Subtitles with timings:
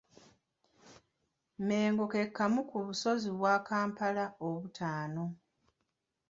[1.59, 5.25] Mmengo ke kamu ku busozi bwa Kampala obutaano.